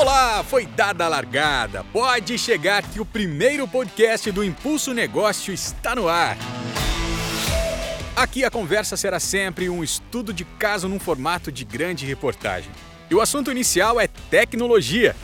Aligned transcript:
Olá, 0.00 0.42
foi 0.42 0.64
dada 0.64 1.04
a 1.04 1.08
largada. 1.08 1.84
Pode 1.92 2.38
chegar 2.38 2.82
que 2.82 3.02
o 3.02 3.04
primeiro 3.04 3.68
podcast 3.68 4.32
do 4.32 4.42
Impulso 4.42 4.94
Negócio 4.94 5.52
está 5.52 5.94
no 5.94 6.08
ar. 6.08 6.38
Aqui 8.16 8.42
a 8.42 8.50
conversa 8.50 8.96
será 8.96 9.20
sempre 9.20 9.68
um 9.68 9.84
estudo 9.84 10.32
de 10.32 10.42
caso 10.42 10.88
num 10.88 10.98
formato 10.98 11.52
de 11.52 11.66
grande 11.66 12.06
reportagem. 12.06 12.70
E 13.10 13.14
o 13.14 13.20
assunto 13.20 13.50
inicial 13.50 14.00
é 14.00 14.06
tecnologia. 14.30 15.14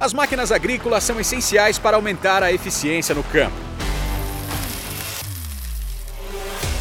As 0.00 0.12
máquinas 0.12 0.50
agrícolas 0.50 1.04
são 1.04 1.20
essenciais 1.20 1.78
para 1.78 1.94
aumentar 1.94 2.42
a 2.42 2.52
eficiência 2.52 3.14
no 3.14 3.22
campo. 3.22 3.65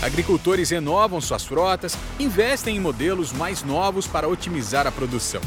Agricultores 0.06 0.70
renovam 0.70 1.20
suas 1.20 1.44
frotas, 1.46 1.98
investem 2.20 2.78
em 2.78 2.80
modelos 2.80 3.34
mais 3.34 3.64
novos 3.64 4.06
para 4.06 4.28
otimizar 4.28 4.86
a 4.86 4.92
produção. 4.92 5.42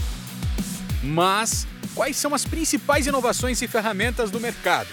Mas 1.00 1.64
quais 1.94 2.16
são 2.16 2.34
as 2.34 2.44
principais 2.44 3.06
inovações 3.06 3.62
e 3.62 3.68
ferramentas 3.68 4.32
do 4.32 4.40
mercado? 4.40 4.88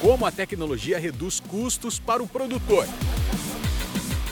Como 0.00 0.26
a 0.26 0.32
tecnologia 0.32 0.98
reduz 0.98 1.38
custos 1.38 2.00
para 2.00 2.20
o 2.20 2.26
produtor? 2.26 2.84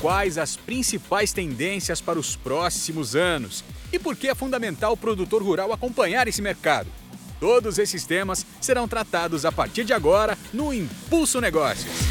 Quais 0.01 0.39
as 0.39 0.57
principais 0.57 1.33
tendências 1.33 2.01
para 2.01 2.19
os 2.19 2.35
próximos 2.35 3.15
anos? 3.15 3.63
E 3.93 3.99
por 4.01 4.17
que 4.17 4.27
é 4.27 4.35
fundamental 4.35 4.95
o 4.95 4.97
produtor 4.97 5.41
rural 5.41 5.73
acompanhar 5.73 6.27
esse 6.27 6.43
mercado? 6.43 6.91
Todos 7.39 7.79
esses 7.79 8.05
temas 8.05 8.45
serão 8.61 8.89
tratados 8.89 9.45
a 9.45 9.53
partir 9.53 9.85
de 9.85 9.93
agora 9.93 10.37
no 10.53 10.75
Impulso 10.75 11.41
Negócios. 11.41 12.04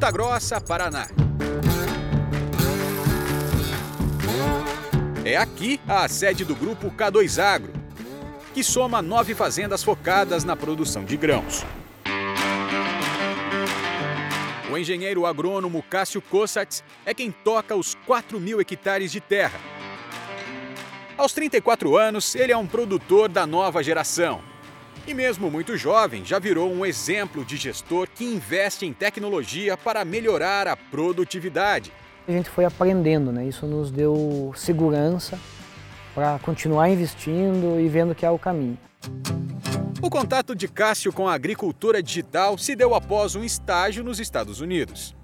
Ponta 0.00 0.12
Grossa, 0.12 0.58
Paraná. 0.58 1.08
É 5.26 5.36
aqui 5.36 5.78
a 5.86 6.08
sede 6.08 6.42
do 6.42 6.56
grupo 6.56 6.90
K2 6.90 7.38
Agro, 7.38 7.70
que 8.54 8.64
soma 8.64 9.02
nove 9.02 9.34
fazendas 9.34 9.82
focadas 9.82 10.42
na 10.42 10.56
produção 10.56 11.04
de 11.04 11.18
grãos. 11.18 11.66
O 14.72 14.78
engenheiro 14.78 15.26
agrônomo 15.26 15.82
Cássio 15.82 16.22
Kossatz 16.22 16.82
é 17.04 17.12
quem 17.12 17.30
toca 17.30 17.76
os 17.76 17.94
4 18.06 18.40
mil 18.40 18.58
hectares 18.58 19.12
de 19.12 19.20
terra. 19.20 19.60
Aos 21.18 21.34
34 21.34 21.94
anos, 21.98 22.34
ele 22.34 22.52
é 22.52 22.56
um 22.56 22.66
produtor 22.66 23.28
da 23.28 23.46
nova 23.46 23.82
geração 23.82 24.49
e 25.10 25.14
mesmo 25.14 25.50
muito 25.50 25.76
jovem, 25.76 26.24
já 26.24 26.38
virou 26.38 26.72
um 26.72 26.86
exemplo 26.86 27.44
de 27.44 27.56
gestor 27.56 28.08
que 28.14 28.24
investe 28.24 28.86
em 28.86 28.92
tecnologia 28.92 29.76
para 29.76 30.04
melhorar 30.04 30.68
a 30.68 30.76
produtividade. 30.76 31.92
A 32.28 32.30
gente 32.30 32.48
foi 32.48 32.64
aprendendo, 32.64 33.32
né? 33.32 33.44
Isso 33.44 33.66
nos 33.66 33.90
deu 33.90 34.52
segurança 34.54 35.36
para 36.14 36.38
continuar 36.38 36.88
investindo 36.90 37.80
e 37.80 37.88
vendo 37.88 38.14
que 38.14 38.24
é 38.24 38.30
o 38.30 38.38
caminho. 38.38 38.78
O 40.00 40.08
contato 40.08 40.54
de 40.54 40.68
Cássio 40.68 41.12
com 41.12 41.28
a 41.28 41.34
agricultura 41.34 42.00
digital 42.00 42.56
se 42.56 42.76
deu 42.76 42.94
após 42.94 43.34
um 43.34 43.42
estágio 43.42 44.04
nos 44.04 44.20
Estados 44.20 44.60
Unidos. 44.60 45.16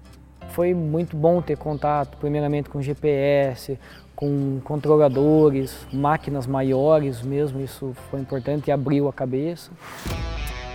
Foi 0.57 0.73
muito 0.73 1.15
bom 1.15 1.39
ter 1.39 1.55
contato, 1.55 2.17
primeiramente 2.17 2.67
com 2.67 2.81
GPS, 2.81 3.77
com 4.15 4.59
controladores, 4.63 5.85
máquinas 5.93 6.47
maiores 6.47 7.21
mesmo, 7.21 7.61
isso 7.61 7.95
foi 8.09 8.21
importante 8.21 8.69
e 8.69 8.71
abriu 8.71 9.07
a 9.07 9.13
cabeça. 9.13 9.69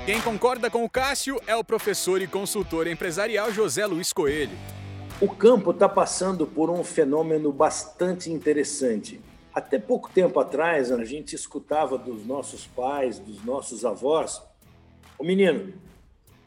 Quem 0.07 0.21
concorda 0.21 0.71
com 0.71 0.85
o 0.85 0.89
Cássio 0.89 1.41
é 1.49 1.57
o 1.57 1.65
professor 1.65 2.23
e 2.23 2.29
consultor 2.29 2.87
empresarial 2.87 3.51
José 3.51 3.85
Luiz 3.85 4.13
Coelho. 4.13 4.57
O 5.21 5.29
campo 5.29 5.73
está 5.73 5.89
passando 5.89 6.47
por 6.47 6.71
um 6.71 6.85
fenômeno 6.85 7.51
bastante 7.51 8.31
interessante. 8.31 9.21
Até 9.53 9.81
pouco 9.81 10.09
tempo 10.09 10.39
atrás, 10.39 10.93
a 10.93 11.05
gente 11.05 11.35
escutava 11.35 11.99
dos 11.99 12.25
nossos 12.25 12.69
pais, 12.69 13.19
dos 13.19 13.45
nossos 13.45 13.85
avós, 13.85 14.41
o 15.19 15.25
menino, 15.25 15.75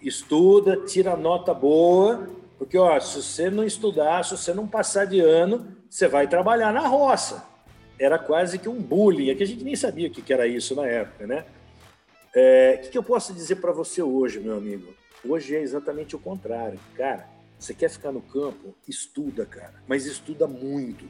estuda, 0.01 0.77
tira 0.85 1.17
nota 1.17 1.53
boa, 1.53 2.29
porque 2.57 2.77
ó, 2.77 2.99
se 2.99 3.21
você 3.21 3.49
não 3.49 3.63
estudar, 3.63 4.23
se 4.23 4.31
você 4.31 4.53
não 4.53 4.67
passar 4.67 5.05
de 5.05 5.19
ano, 5.19 5.75
você 5.89 6.07
vai 6.07 6.27
trabalhar 6.27 6.71
na 6.73 6.87
roça. 6.87 7.45
Era 7.99 8.19
quase 8.19 8.59
que 8.59 8.67
um 8.67 8.81
bullying, 8.81 9.29
é 9.29 9.35
que 9.35 9.43
a 9.43 9.47
gente 9.47 9.63
nem 9.63 9.75
sabia 9.75 10.07
o 10.07 10.11
que 10.11 10.33
era 10.33 10.47
isso 10.47 10.75
na 10.75 10.85
época, 10.85 11.27
né? 11.27 11.45
É, 12.33 12.81
o 12.85 12.89
que 12.89 12.97
eu 12.97 13.03
posso 13.03 13.33
dizer 13.33 13.55
para 13.57 13.71
você 13.71 14.01
hoje, 14.01 14.39
meu 14.39 14.57
amigo? 14.57 14.93
Hoje 15.27 15.55
é 15.55 15.61
exatamente 15.61 16.15
o 16.15 16.19
contrário. 16.19 16.79
Cara, 16.95 17.27
você 17.57 17.73
quer 17.73 17.89
ficar 17.89 18.11
no 18.11 18.21
campo? 18.21 18.75
Estuda, 18.87 19.45
cara. 19.45 19.81
Mas 19.87 20.05
estuda 20.05 20.45
muito. 20.45 21.07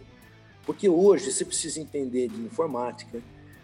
Porque 0.65 0.87
hoje 0.87 1.31
você 1.31 1.43
precisa 1.43 1.79
entender 1.79 2.27
de 2.27 2.39
informática, 2.41 3.21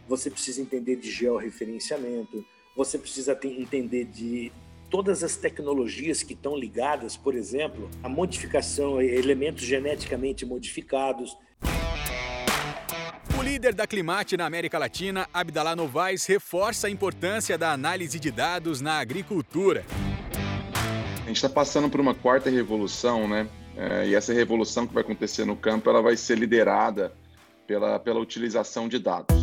você 0.08 0.30
precisa 0.30 0.62
entender 0.62 0.96
de 0.98 1.10
georreferenciamento, 1.10 2.46
você 2.76 2.98
precisa 2.98 3.38
entender 3.44 4.06
de 4.06 4.52
todas 4.92 5.24
as 5.24 5.38
tecnologias 5.38 6.22
que 6.22 6.34
estão 6.34 6.56
ligadas, 6.56 7.16
por 7.16 7.34
exemplo, 7.34 7.90
à 8.04 8.10
modificação, 8.10 9.02
elementos 9.02 9.64
geneticamente 9.64 10.46
modificados. 10.46 11.36
O 13.40 13.42
líder 13.42 13.74
da 13.74 13.88
Climate 13.88 14.36
na 14.36 14.46
América 14.46 14.78
Latina, 14.78 15.28
Abdallah 15.34 15.78
Novaes, 15.78 16.26
reforça 16.26 16.88
a 16.88 16.90
importância 16.90 17.58
da 17.58 17.72
análise 17.72 18.20
de 18.20 18.30
dados 18.30 18.82
na 18.82 19.00
agricultura. 19.00 19.86
A 21.24 21.28
gente 21.28 21.38
está 21.38 21.50
passando 21.50 21.90
por 21.90 22.02
uma 22.02 22.14
quarta 22.14 22.50
revolução, 22.50 23.28
né? 23.28 23.48
É, 23.78 24.08
e 24.10 24.14
essa 24.14 24.34
revolução 24.34 24.86
que 24.86 24.94
vai 24.94 25.02
acontecer 25.02 25.46
no 25.46 25.56
campo, 25.56 25.90
ela 25.90 26.02
vai 26.02 26.18
ser 26.18 26.38
liderada 26.38 27.14
pela, 27.66 27.98
pela 27.98 28.20
utilização 28.20 28.90
de 28.90 29.00
dados. 29.00 29.41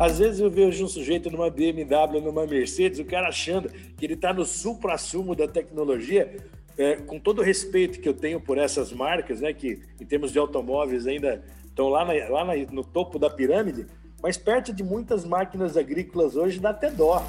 Às 0.00 0.18
vezes 0.18 0.40
eu 0.40 0.50
vejo 0.50 0.82
um 0.82 0.88
sujeito 0.88 1.30
numa 1.30 1.50
BMW, 1.50 2.22
numa 2.22 2.46
Mercedes, 2.46 2.98
o 2.98 3.04
cara 3.04 3.28
achando 3.28 3.68
que 3.68 4.06
ele 4.06 4.14
está 4.14 4.32
no 4.32 4.46
supra-sumo 4.46 5.36
da 5.36 5.46
tecnologia, 5.46 6.38
é, 6.78 6.96
com 6.96 7.20
todo 7.20 7.40
o 7.40 7.42
respeito 7.42 8.00
que 8.00 8.08
eu 8.08 8.14
tenho 8.14 8.40
por 8.40 8.56
essas 8.56 8.94
marcas, 8.94 9.42
né, 9.42 9.52
que 9.52 9.82
em 10.00 10.06
termos 10.06 10.32
de 10.32 10.38
automóveis 10.38 11.06
ainda 11.06 11.44
estão 11.66 11.90
lá, 11.90 12.02
na, 12.02 12.14
lá 12.30 12.46
na, 12.46 12.54
no 12.72 12.82
topo 12.82 13.18
da 13.18 13.28
pirâmide, 13.28 13.86
mas 14.22 14.38
perto 14.38 14.72
de 14.72 14.82
muitas 14.82 15.26
máquinas 15.26 15.76
agrícolas 15.76 16.34
hoje 16.34 16.58
dá 16.58 16.70
até 16.70 16.90
dó. 16.90 17.22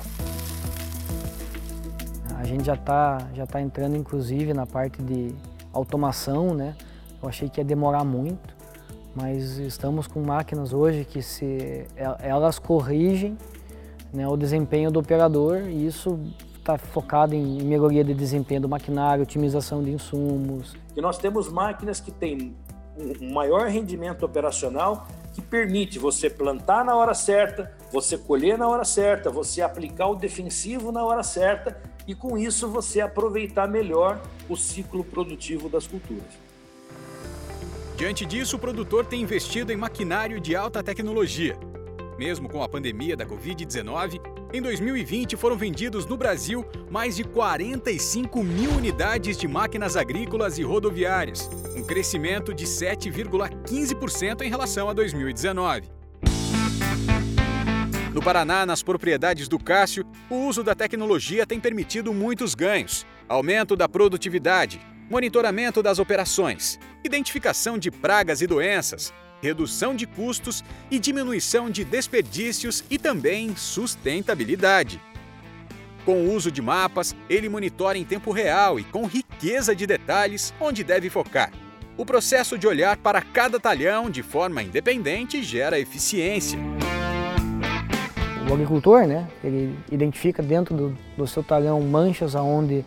A 2.38 2.45
gente 2.45 2.63
já 2.63 2.75
está 2.75 3.27
já 3.33 3.45
tá 3.45 3.61
entrando, 3.61 3.97
inclusive, 3.97 4.53
na 4.53 4.65
parte 4.65 5.01
de 5.01 5.35
automação, 5.73 6.53
né? 6.53 6.77
Eu 7.21 7.27
achei 7.27 7.49
que 7.49 7.59
ia 7.59 7.65
demorar 7.65 8.05
muito 8.05 8.60
mas 9.16 9.57
estamos 9.57 10.07
com 10.07 10.22
máquinas 10.22 10.73
hoje 10.73 11.05
que 11.05 11.22
se 11.22 11.85
elas 12.19 12.57
corrigem 12.59 13.38
né, 14.13 14.27
o 14.27 14.38
desempenho 14.38 14.91
do 14.91 14.99
operador 14.99 15.67
e 15.67 15.85
isso 15.85 16.19
está 16.57 16.77
focado 16.77 17.33
em 17.33 17.63
melhoria 17.63 18.03
de 18.03 18.13
desempenho 18.13 18.61
do 18.61 18.69
maquinário, 18.69 19.23
otimização 19.23 19.83
de 19.83 19.91
insumos. 19.91 20.75
E 20.95 21.01
nós 21.01 21.17
temos 21.17 21.51
máquinas 21.51 22.00
que 22.00 22.11
têm 22.11 22.55
um 22.97 23.33
maior 23.33 23.67
rendimento 23.67 24.23
operacional 24.23 25.07
que 25.33 25.41
permite 25.41 25.97
você 25.97 26.29
plantar 26.29 26.83
na 26.83 26.95
hora 26.95 27.13
certa, 27.13 27.71
você 27.91 28.17
colher 28.17 28.57
na 28.57 28.67
hora 28.67 28.83
certa, 28.83 29.29
você 29.29 29.61
aplicar 29.61 30.07
o 30.07 30.16
defensivo 30.16 30.91
na 30.91 31.03
hora 31.03 31.23
certa 31.23 31.81
e 32.05 32.13
com 32.13 32.38
isso 32.38 32.67
você 32.67 33.01
aproveitar 33.01 33.67
melhor 33.67 34.21
o 34.50 34.57
ciclo 34.57 35.03
produtivo 35.03 35.69
das 35.69 35.88
culturas. 35.88 36.50
Diante 38.01 38.25
disso, 38.25 38.56
o 38.56 38.59
produtor 38.59 39.06
tem 39.06 39.22
investido 39.22 39.72
em 39.72 39.78
maquinário 39.78 40.39
de 40.41 40.56
alta 40.56 40.81
tecnologia. 40.81 41.56
Mesmo 42.17 42.50
com 42.50 42.63
a 42.63 42.67
pandemia 42.67 43.16
da 43.16 43.28
Covid-19, 43.28 44.19
em 44.51 44.59
2020 44.59 45.38
foram 45.38 45.56
vendidos 45.56 46.07
no 46.07 46.17
Brasil 46.17 46.66
mais 46.89 47.16
de 47.16 47.23
45 47.23 48.44
mil 48.44 48.71
unidades 48.71 49.38
de 49.38 49.48
máquinas 49.48 49.95
agrícolas 49.95 50.57
e 50.57 50.63
rodoviárias, 50.63 51.48
um 51.75 51.83
crescimento 51.83 52.56
de 52.56 52.65
7,15% 52.65 54.42
em 54.42 54.50
relação 54.50 54.89
a 54.89 54.94
2019. 54.94 55.88
No 58.15 58.21
Paraná, 58.24 58.65
nas 58.65 58.81
propriedades 58.81 59.48
do 59.48 59.59
Cássio, 59.59 60.07
o 60.27 60.48
uso 60.48 60.63
da 60.63 60.74
tecnologia 60.74 61.45
tem 61.45 61.59
permitido 61.59 62.12
muitos 62.12 62.56
ganhos: 62.56 63.06
aumento 63.30 63.75
da 63.75 63.88
produtividade, 63.88 64.81
monitoramento 65.12 65.84
das 65.84 66.00
operações, 66.00 66.80
identificação 67.04 67.78
de 67.78 67.92
pragas 67.92 68.40
e 68.40 68.48
doenças, 68.48 69.13
redução 69.42 69.94
de 69.94 70.08
custos 70.08 70.63
e 70.90 70.98
diminuição 70.98 71.69
de 71.69 71.84
desperdícios 71.84 72.81
e 72.90 72.98
também 72.98 73.54
sustentabilidade. 73.54 75.02
Com 76.06 76.13
o 76.13 76.34
uso 76.34 76.50
de 76.50 76.62
mapas, 76.62 77.13
ele 77.30 77.50
monitora 77.50 77.98
em 77.98 78.06
tempo 78.06 78.31
real 78.31 78.80
e 78.80 78.86
com 78.86 79.06
riqueza 79.06 79.75
de 79.75 79.86
detalhes 79.86 80.54
onde 80.62 80.81
deve 80.81 81.10
focar. 81.10 81.52
O 81.98 82.06
processo 82.06 82.58
de 82.58 82.66
olhar 82.66 82.96
para 82.96 83.22
cada 83.22 83.60
talhão 83.60 84.10
de 84.10 84.24
forma 84.24 84.63
independente 84.63 85.44
gera 85.44 85.78
eficiência. 85.78 86.58
O 88.50 88.54
agricultor, 88.54 89.06
né, 89.06 89.28
ele 89.44 89.78
identifica 89.92 90.42
dentro 90.42 90.74
do, 90.74 90.98
do 91.18 91.28
seu 91.28 91.44
talhão 91.44 91.81
manchas 91.81 92.34
aonde 92.34 92.86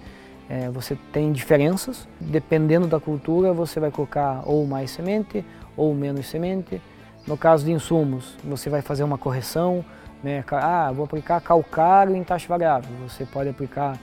É, 0.49 0.69
você 0.69 0.97
tem 1.13 1.33
diferenças, 1.33 2.07
dependendo 2.21 2.87
da 2.87 3.01
cultura 3.01 3.53
você 3.53 3.81
vai 3.81 3.91
colocar 3.91 4.43
ou 4.45 4.67
mais 4.67 4.91
semente 4.91 5.45
ou 5.77 5.95
menos 5.95 6.27
semente. 6.27 6.81
No 7.27 7.37
caso 7.37 7.65
de 7.65 7.73
insumos, 7.73 8.37
você 8.45 8.69
vai 8.69 8.83
fazer 8.83 9.03
uma 9.03 9.17
correção, 9.17 9.83
né? 10.23 10.45
ah, 10.53 10.93
vou 10.93 11.07
aplicar 11.07 11.41
calcário 11.41 12.15
em 12.15 12.23
taxa 12.23 12.47
variável, 12.47 12.91
você 13.09 13.25
pode 13.25 13.49
aplicar 13.49 13.99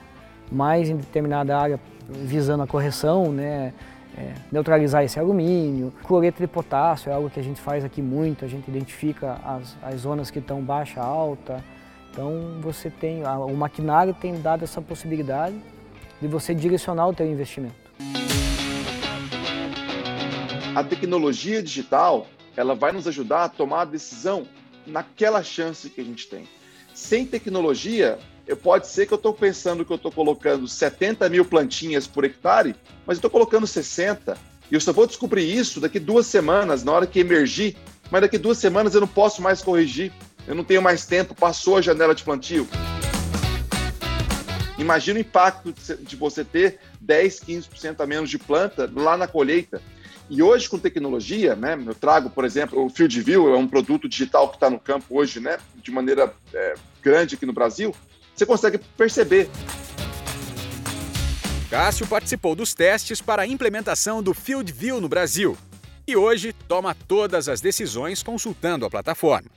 mais 0.51 0.89
em 0.89 0.97
determinada 0.97 1.57
área 1.57 1.79
visando 2.09 2.63
a 2.63 2.67
correção, 2.67 3.31
né? 3.31 3.73
É, 4.17 4.33
neutralizar 4.51 5.05
esse 5.05 5.17
alumínio. 5.17 5.93
Cloreto 6.03 6.41
de 6.41 6.47
potássio 6.47 7.09
é 7.09 7.13
algo 7.13 7.29
que 7.29 7.39
a 7.39 7.43
gente 7.43 7.61
faz 7.61 7.85
aqui 7.85 8.01
muito, 8.01 8.43
a 8.43 8.47
gente 8.47 8.67
identifica 8.67 9.37
as, 9.45 9.77
as 9.81 10.01
zonas 10.01 10.29
que 10.29 10.39
estão 10.39 10.61
baixa, 10.61 10.99
alta. 10.99 11.63
Então 12.11 12.59
você 12.59 12.89
tem, 12.89 13.23
a, 13.23 13.37
o 13.39 13.55
maquinário 13.55 14.13
tem 14.13 14.41
dado 14.41 14.63
essa 14.65 14.81
possibilidade 14.81 15.55
de 16.21 16.27
você 16.27 16.53
direcionar 16.53 17.07
o 17.07 17.13
teu 17.13 17.25
investimento. 17.25 17.75
A 20.75 20.83
tecnologia 20.83 21.61
digital, 21.61 22.27
ela 22.55 22.75
vai 22.75 22.91
nos 22.91 23.07
ajudar 23.07 23.45
a 23.45 23.49
tomar 23.49 23.81
a 23.81 23.85
decisão 23.85 24.47
naquela 24.85 25.43
chance 25.43 25.89
que 25.89 25.99
a 25.99 26.03
gente 26.03 26.27
tem. 26.27 26.47
Sem 26.93 27.25
tecnologia, 27.25 28.19
pode 28.61 28.87
ser 28.87 29.05
que 29.05 29.13
eu 29.13 29.17
estou 29.17 29.33
pensando 29.33 29.83
que 29.83 29.91
eu 29.91 29.95
estou 29.95 30.11
colocando 30.11 30.67
70 30.67 31.27
mil 31.29 31.43
plantinhas 31.43 32.07
por 32.07 32.23
hectare, 32.23 32.75
mas 33.05 33.15
eu 33.15 33.19
estou 33.19 33.31
colocando 33.31 33.65
60. 33.65 34.37
E 34.69 34.73
eu 34.73 34.79
só 34.79 34.93
vou 34.93 35.07
descobrir 35.07 35.43
isso 35.43 35.79
daqui 35.81 35.99
duas 35.99 36.27
semanas, 36.27 36.83
na 36.83 36.91
hora 36.91 37.07
que 37.07 37.19
emergir. 37.19 37.75
Mas 38.09 38.21
daqui 38.21 38.37
duas 38.37 38.57
semanas 38.57 38.93
eu 38.93 39.01
não 39.01 39.07
posso 39.07 39.41
mais 39.41 39.61
corrigir. 39.61 40.11
Eu 40.47 40.55
não 40.55 40.63
tenho 40.63 40.81
mais 40.81 41.05
tempo, 41.05 41.35
passou 41.35 41.77
a 41.77 41.81
janela 41.81 42.15
de 42.15 42.23
plantio. 42.23 42.67
Imagina 44.81 45.19
o 45.19 45.21
impacto 45.21 45.73
de 46.01 46.15
você 46.15 46.43
ter 46.43 46.79
10, 46.99 47.39
15% 47.41 48.01
a 48.01 48.05
menos 48.05 48.29
de 48.29 48.37
planta 48.37 48.91
lá 48.95 49.15
na 49.15 49.27
colheita. 49.27 49.81
E 50.29 50.41
hoje, 50.41 50.69
com 50.69 50.79
tecnologia, 50.79 51.55
né, 51.55 51.77
eu 51.85 51.93
trago, 51.93 52.29
por 52.29 52.45
exemplo, 52.45 52.85
o 52.85 52.89
Field 52.89 53.21
View, 53.21 53.53
é 53.53 53.57
um 53.57 53.67
produto 53.67 54.07
digital 54.07 54.49
que 54.49 54.55
está 54.55 54.69
no 54.69 54.79
campo 54.79 55.05
hoje, 55.09 55.39
né, 55.39 55.57
de 55.75 55.91
maneira 55.91 56.33
é, 56.53 56.73
grande 57.01 57.35
aqui 57.35 57.45
no 57.45 57.53
Brasil 57.53 57.93
você 58.41 58.45
consegue 58.45 58.79
perceber. 58.97 59.49
Cássio 61.69 62.07
participou 62.07 62.55
dos 62.55 62.73
testes 62.73 63.21
para 63.21 63.43
a 63.43 63.47
implementação 63.47 64.21
do 64.21 64.33
Field 64.33 64.71
View 64.71 64.99
no 64.99 65.07
Brasil 65.07 65.57
e 66.07 66.15
hoje 66.15 66.51
toma 66.67 66.95
todas 66.95 67.47
as 67.47 67.61
decisões 67.61 68.21
consultando 68.21 68.85
a 68.85 68.89
plataforma. 68.89 69.49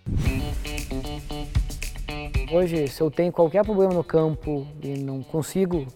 Hoje, 2.53 2.89
se 2.89 3.01
eu 3.01 3.11
tenho 3.11 3.33
qualquer 3.33 3.65
problema 3.65 3.93
no 3.93 4.05
campo 4.05 4.67
e 4.83 4.99
não 4.99 5.23
consigo, 5.23 5.87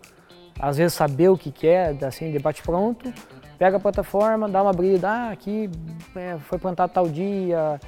às 0.59 0.77
vezes, 0.77 0.95
saber 0.95 1.29
o 1.29 1.37
que, 1.37 1.67
é, 1.67 1.97
assim, 2.07 2.31
debate 2.33 2.63
pronto, 2.63 3.13
pega 3.59 3.77
a 3.77 3.81
plataforma, 3.81 4.49
dá 4.49 4.63
uma 4.63 4.73
brida, 4.73 5.09
ah, 5.09 5.31
aqui 5.31 5.71
é, 6.17 6.39
foi 6.39 6.59
plantado 6.59 6.93
tal 6.93 7.09
dia. 7.09 7.81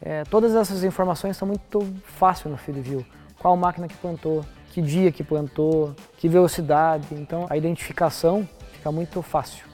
É, 0.00 0.24
todas 0.24 0.54
essas 0.54 0.84
informações 0.84 1.36
são 1.36 1.46
muito 1.46 1.80
fáceis 2.04 2.50
no 2.50 2.58
Field 2.58 2.80
View 2.80 3.06
qual 3.42 3.56
máquina 3.56 3.88
que 3.88 3.96
plantou, 3.96 4.44
que 4.72 4.80
dia 4.80 5.10
que 5.10 5.24
plantou, 5.24 5.94
que 6.16 6.28
velocidade. 6.28 7.08
Então 7.10 7.46
a 7.50 7.56
identificação 7.56 8.48
fica 8.72 8.92
muito 8.92 9.20
fácil. 9.20 9.66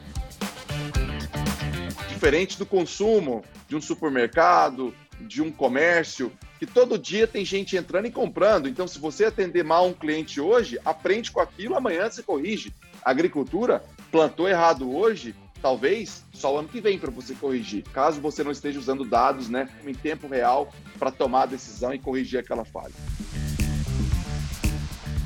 Diferente 2.09 2.59
do 2.59 2.65
consumo 2.65 3.45
de 3.69 3.77
um 3.77 3.81
supermercado, 3.81 4.95
de 5.21 5.43
um 5.43 5.53
comércio, 5.53 6.33
que 6.59 6.67
todo 6.67 6.99
dia 6.99 7.27
tem 7.27 7.45
gente 7.45 7.77
entrando 7.77 8.07
e 8.07 8.11
comprando. 8.11 8.69
Então, 8.69 8.89
se 8.89 8.99
você 8.99 9.27
atender 9.27 9.63
mal 9.63 9.87
um 9.87 9.93
cliente 9.93 10.41
hoje, 10.41 10.79
aprende 10.85 11.31
com 11.31 11.41
aquilo, 11.41 11.77
amanhã 11.77 12.11
você 12.11 12.23
corrige. 12.23 12.73
A 13.03 13.11
agricultura 13.11 13.85
plantou 14.11 14.49
errado 14.49 14.91
hoje, 14.95 15.35
talvez 15.63 16.25
só 16.33 16.55
o 16.55 16.59
ano 16.59 16.69
que 16.69 16.81
vem 16.81 16.99
para 16.99 17.11
você 17.11 17.35
corrigir, 17.35 17.85
caso 17.93 18.21
você 18.21 18.43
não 18.43 18.51
esteja 18.51 18.79
usando 18.79 19.05
dados 19.05 19.49
né, 19.49 19.69
em 19.87 19.95
tempo 19.95 20.27
real 20.29 20.73
para 20.99 21.11
tomar 21.11 21.43
a 21.43 21.47
decisão 21.47 21.93
e 21.93 21.99
corrigir 21.99 22.41
aquela 22.41 22.65
falha. 22.65 22.95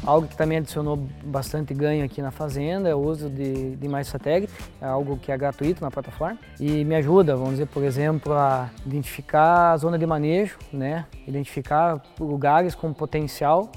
Algo 0.04 0.26
que 0.26 0.36
também 0.36 0.58
adicionou 0.58 0.96
bastante 1.24 1.72
ganho 1.72 2.04
aqui 2.04 2.20
na 2.20 2.32
fazenda 2.32 2.88
é 2.88 2.94
o 2.94 2.98
uso 2.98 3.30
de, 3.30 3.76
de 3.76 3.86
imagem 3.86 4.10
satélite, 4.10 4.52
é 4.80 4.86
algo 4.86 5.16
que 5.16 5.30
é 5.30 5.38
gratuito 5.38 5.80
na 5.80 5.92
plataforma 5.92 6.36
e 6.58 6.84
me 6.84 6.96
ajuda, 6.96 7.36
vamos 7.36 7.52
dizer, 7.52 7.66
por 7.66 7.84
exemplo, 7.84 8.32
a 8.32 8.68
identificar 8.84 9.70
a 9.70 9.76
zona 9.76 9.96
de 9.96 10.04
manejo, 10.04 10.58
né? 10.72 11.06
identificar 11.24 12.02
lugares 12.18 12.74
com 12.74 12.92
potencial 12.92 13.70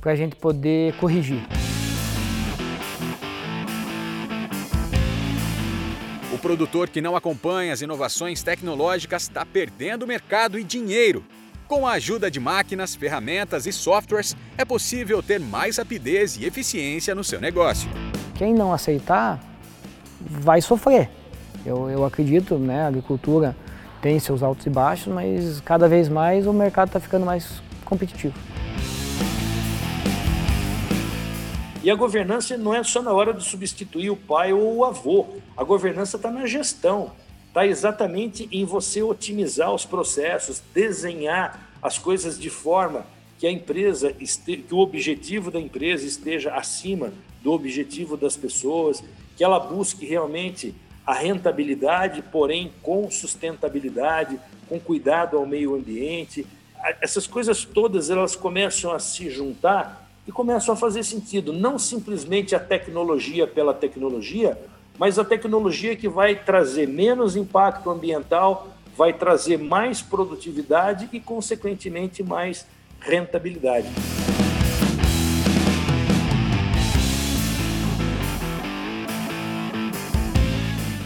para 0.00 0.12
a 0.12 0.14
gente 0.14 0.36
poder 0.36 0.96
corrigir. 0.98 1.42
O 6.32 6.38
produtor 6.38 6.88
que 6.88 7.00
não 7.00 7.16
acompanha 7.16 7.72
as 7.72 7.82
inovações 7.82 8.44
tecnológicas 8.44 9.22
está 9.22 9.44
perdendo 9.44 10.06
mercado 10.06 10.56
e 10.56 10.62
dinheiro 10.62 11.24
com 11.68 11.86
a 11.86 11.92
ajuda 11.92 12.30
de 12.30 12.38
máquinas, 12.38 12.94
ferramentas 12.94 13.66
e 13.66 13.72
softwares, 13.72 14.36
é 14.56 14.64
possível 14.64 15.22
ter 15.22 15.40
mais 15.40 15.78
rapidez 15.78 16.36
e 16.36 16.44
eficiência 16.44 17.14
no 17.14 17.24
seu 17.24 17.40
negócio. 17.40 17.88
Quem 18.34 18.54
não 18.54 18.72
aceitar 18.72 19.40
vai 20.20 20.60
sofrer. 20.60 21.10
Eu, 21.64 21.88
eu 21.88 22.04
acredito, 22.04 22.58
né, 22.58 22.82
a 22.82 22.88
agricultura 22.88 23.56
tem 24.02 24.18
seus 24.18 24.42
altos 24.42 24.66
e 24.66 24.70
baixos, 24.70 25.12
mas 25.12 25.60
cada 25.60 25.88
vez 25.88 26.08
mais 26.08 26.46
o 26.46 26.52
mercado 26.52 26.88
está 26.88 27.00
ficando 27.00 27.24
mais 27.24 27.62
competitivo. 27.84 28.34
E 31.82 31.90
a 31.90 31.94
governança 31.94 32.56
não 32.56 32.74
é 32.74 32.82
só 32.82 33.02
na 33.02 33.12
hora 33.12 33.32
de 33.34 33.44
substituir 33.44 34.10
o 34.10 34.16
pai 34.16 34.52
ou 34.52 34.76
o 34.76 34.84
avô. 34.84 35.26
A 35.56 35.62
governança 35.62 36.16
está 36.16 36.30
na 36.30 36.46
gestão 36.46 37.12
está 37.54 37.64
exatamente 37.64 38.48
em 38.50 38.64
você 38.64 39.00
otimizar 39.00 39.72
os 39.72 39.86
processos, 39.86 40.60
desenhar 40.74 41.70
as 41.80 41.96
coisas 41.96 42.36
de 42.36 42.50
forma 42.50 43.06
que 43.38 43.46
a 43.46 43.50
empresa, 43.52 44.12
que 44.12 44.66
o 44.72 44.78
objetivo 44.78 45.52
da 45.52 45.60
empresa 45.60 46.04
esteja 46.04 46.52
acima 46.52 47.12
do 47.44 47.52
objetivo 47.52 48.16
das 48.16 48.36
pessoas, 48.36 49.04
que 49.36 49.44
ela 49.44 49.60
busque 49.60 50.04
realmente 50.04 50.74
a 51.06 51.14
rentabilidade, 51.14 52.22
porém 52.22 52.72
com 52.82 53.08
sustentabilidade, 53.08 54.36
com 54.68 54.80
cuidado 54.80 55.36
ao 55.36 55.46
meio 55.46 55.76
ambiente. 55.76 56.44
Essas 57.00 57.24
coisas 57.24 57.64
todas 57.64 58.10
elas 58.10 58.34
começam 58.34 58.90
a 58.90 58.98
se 58.98 59.30
juntar 59.30 60.10
e 60.26 60.32
começam 60.32 60.74
a 60.74 60.76
fazer 60.76 61.04
sentido, 61.04 61.52
não 61.52 61.78
simplesmente 61.78 62.56
a 62.56 62.58
tecnologia 62.58 63.46
pela 63.46 63.72
tecnologia, 63.72 64.58
mas 64.98 65.18
a 65.18 65.24
tecnologia 65.24 65.96
que 65.96 66.08
vai 66.08 66.36
trazer 66.36 66.86
menos 66.86 67.36
impacto 67.36 67.90
ambiental, 67.90 68.68
vai 68.96 69.12
trazer 69.12 69.58
mais 69.58 70.00
produtividade 70.00 71.08
e, 71.12 71.18
consequentemente, 71.18 72.22
mais 72.22 72.66
rentabilidade. 73.00 73.88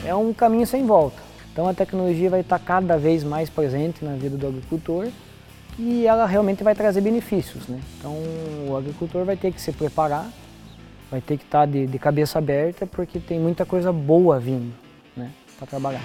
É 0.05 0.15
um 0.15 0.33
caminho 0.33 0.67
sem 0.67 0.87
volta. 0.87 1.29
Então 1.53 1.67
a 1.67 1.75
tecnologia 1.75 2.31
vai 2.31 2.41
estar 2.41 2.59
cada 2.59 2.97
vez 2.97 3.25
mais 3.25 3.51
presente 3.51 4.05
na 4.05 4.15
vida 4.15 4.37
do 4.37 4.47
agricultor 4.47 5.09
e 5.79 6.07
ela 6.07 6.25
realmente 6.25 6.63
vai 6.63 6.75
trazer 6.75 7.01
benefícios. 7.01 7.67
Né? 7.67 7.81
Então 7.99 8.17
o 8.69 8.77
agricultor 8.77 9.25
vai 9.25 9.37
ter 9.37 9.53
que 9.53 9.61
se 9.61 9.73
preparar 9.73 10.31
vai 11.11 11.21
ter 11.21 11.39
que 11.39 11.45
estar 11.45 11.61
tá 11.61 11.67
de, 11.67 11.87
de 11.87 11.99
cabeça 11.99 12.39
aberta 12.39 12.87
porque 12.87 13.19
tem 13.19 13.39
muita 13.39 13.65
coisa 13.65 13.93
boa 13.93 14.39
vindo 14.39 14.73
né, 15.17 15.31
para 15.57 15.67
trabalhar. 15.67 16.05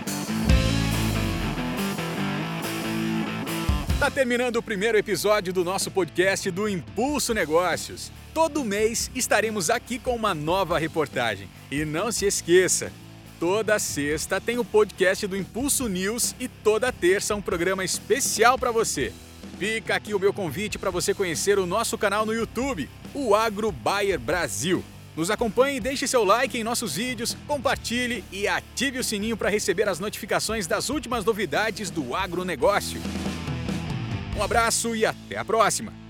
Está 3.94 4.12
terminando 4.12 4.58
o 4.58 4.64
primeiro 4.64 4.98
episódio 4.98 5.54
do 5.54 5.64
nosso 5.64 5.90
podcast 5.90 6.52
do 6.52 6.68
Impulso 6.68 7.34
Negócios. 7.34 8.12
Todo 8.34 8.66
mês 8.66 9.10
estaremos 9.16 9.70
aqui 9.70 9.98
com 9.98 10.14
uma 10.14 10.34
nova 10.34 10.78
reportagem. 10.78 11.48
E 11.72 11.86
não 11.86 12.12
se 12.12 12.26
esqueça, 12.26 12.92
toda 13.40 13.80
sexta 13.80 14.42
tem 14.42 14.58
o 14.58 14.66
podcast 14.66 15.26
do 15.26 15.38
Impulso 15.38 15.88
News 15.88 16.36
e 16.38 16.50
toda 16.50 16.92
terça 16.92 17.34
um 17.34 17.42
programa 17.42 17.86
especial 17.86 18.60
para 18.60 18.72
você. 18.72 19.14
Fica 19.58 19.96
aqui 19.96 20.14
o 20.14 20.20
meu 20.20 20.34
convite 20.34 20.78
para 20.78 20.90
você 20.90 21.14
conhecer 21.14 21.58
o 21.58 21.66
nosso 21.66 21.98
canal 21.98 22.26
no 22.26 22.34
YouTube, 22.34 22.90
o 23.14 23.34
Agro 23.34 23.72
Bayer 23.72 24.20
Brasil. 24.20 24.84
Nos 25.16 25.30
acompanhe, 25.30 25.80
deixe 25.80 26.08
seu 26.08 26.24
like 26.24 26.58
em 26.58 26.64
nossos 26.64 26.96
vídeos, 26.96 27.38
compartilhe 27.48 28.24
e 28.32 28.48
ative 28.48 29.00
o 29.00 29.04
sininho 29.04 29.38
para 29.38 29.50
receber 29.50 29.88
as 29.88 30.00
notificações 30.00 30.66
das 30.66 30.90
últimas 30.90 31.24
novidades 31.24 31.92
do 31.92 32.16
agronegócio. 32.16 33.00
Um 34.36 34.42
abraço 34.42 34.96
e 34.96 35.06
até 35.06 35.38
a 35.38 35.46
próxima! 35.46 36.03